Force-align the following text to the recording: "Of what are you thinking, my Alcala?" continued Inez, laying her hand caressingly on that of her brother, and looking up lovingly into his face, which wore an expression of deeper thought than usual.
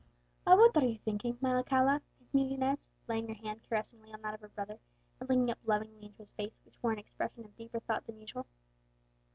"Of 0.47 0.57
what 0.57 0.75
are 0.77 0.83
you 0.83 0.97
thinking, 1.05 1.37
my 1.41 1.53
Alcala?" 1.57 2.01
continued 2.17 2.53
Inez, 2.53 2.89
laying 3.07 3.27
her 3.27 3.35
hand 3.35 3.61
caressingly 3.69 4.11
on 4.11 4.23
that 4.23 4.33
of 4.33 4.41
her 4.41 4.47
brother, 4.49 4.79
and 5.19 5.29
looking 5.29 5.51
up 5.51 5.59
lovingly 5.63 6.03
into 6.07 6.17
his 6.17 6.33
face, 6.33 6.57
which 6.65 6.81
wore 6.81 6.91
an 6.91 6.97
expression 6.97 7.45
of 7.45 7.55
deeper 7.55 7.81
thought 7.81 8.07
than 8.07 8.19
usual. 8.19 8.47